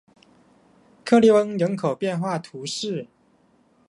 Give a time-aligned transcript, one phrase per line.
[1.05, 3.07] 克利翁人口变化图示